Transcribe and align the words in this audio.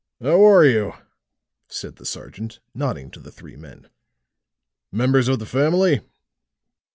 "How 0.19 0.43
are 0.45 0.65
you?" 0.65 0.93
said 1.67 1.97
the 1.97 2.07
sergeant, 2.07 2.59
nodding 2.73 3.11
to 3.11 3.19
the 3.19 3.29
three 3.31 3.55
men. 3.55 3.87
"Members 4.91 5.27
of 5.27 5.37
the 5.37 5.45
family?" 5.45 6.01